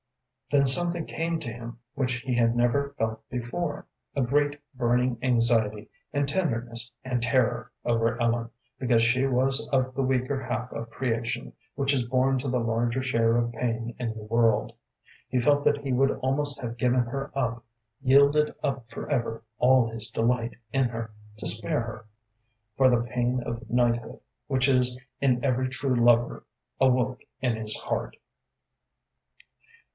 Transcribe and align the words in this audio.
Then 0.49 0.65
something 0.65 1.05
came 1.05 1.39
to 1.41 1.53
him 1.53 1.79
which 1.93 2.15
he 2.15 2.33
had 2.33 2.55
never 2.55 2.93
felt 2.97 3.21
before 3.29 3.85
a 4.15 4.23
great, 4.23 4.59
burning 4.73 5.17
anxiety 5.21 5.89
and 6.11 6.27
tenderness 6.27 6.91
and 7.05 7.21
terror 7.21 7.71
over 7.85 8.19
Ellen, 8.19 8.49
because 8.79 9.03
she 9.03 9.25
was 9.27 9.65
of 9.71 9.93
the 9.93 10.01
weaker 10.01 10.41
half 10.41 10.73
of 10.73 10.89
creation, 10.89 11.53
which 11.75 11.93
is 11.93 12.03
born 12.03 12.39
to 12.39 12.49
the 12.49 12.59
larger 12.59 13.01
share 13.03 13.37
of 13.37 13.51
pain 13.53 13.95
in 13.99 14.09
the 14.17 14.23
world. 14.23 14.73
He 15.29 15.39
felt 15.39 15.63
that 15.65 15.77
he 15.85 15.93
would 15.93 16.11
almost 16.17 16.59
have 16.61 16.77
given 16.77 17.01
her 17.01 17.31
up, 17.37 17.63
yielded 18.01 18.53
up 18.63 18.87
forever 18.87 19.43
all 19.59 19.89
his 19.89 20.09
delight 20.09 20.55
in 20.73 20.89
her, 20.89 21.11
to 21.37 21.45
spare 21.45 21.79
her; 21.81 22.05
for 22.75 22.89
the 22.89 23.03
pain 23.03 23.41
of 23.43 23.69
knighthood, 23.69 24.19
which 24.47 24.67
is 24.67 24.99
in 25.21 25.45
every 25.45 25.69
true 25.69 25.95
lover, 25.95 26.43
awoke 26.79 27.21
in 27.39 27.55
his 27.55 27.75
heart. 27.79 28.17